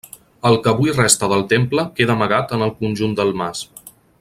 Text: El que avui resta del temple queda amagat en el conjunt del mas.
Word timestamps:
El 0.49 0.55
que 0.67 0.71
avui 0.71 0.93
resta 0.95 1.29
del 1.33 1.43
temple 1.51 1.85
queda 1.99 2.15
amagat 2.19 2.57
en 2.59 2.65
el 2.69 2.75
conjunt 2.81 3.15
del 3.21 3.31
mas. 3.45 3.63